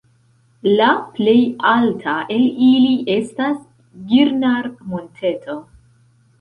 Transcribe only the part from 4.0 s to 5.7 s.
Girnar-Monteto.